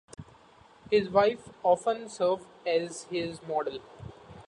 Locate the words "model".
3.43-3.77